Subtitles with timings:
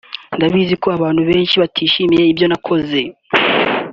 [0.37, 2.99] “Ndabizi ko abantu benshi batishimiye ibyo nakoze